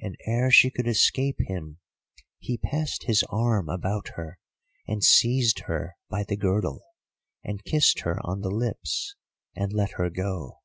And 0.00 0.16
ere 0.26 0.50
she 0.50 0.72
could 0.72 0.88
escape 0.88 1.36
him, 1.38 1.78
he 2.40 2.58
passed 2.58 3.04
his 3.04 3.22
arm 3.30 3.68
about 3.68 4.08
her 4.16 4.40
and 4.88 5.04
seized 5.04 5.60
her 5.66 5.94
by 6.10 6.24
the 6.24 6.36
girdle, 6.36 6.82
and 7.44 7.62
kissed 7.62 8.00
her 8.00 8.18
on 8.24 8.40
the 8.40 8.50
lips 8.50 9.14
and 9.54 9.72
let 9.72 9.92
her 10.00 10.10
go. 10.10 10.62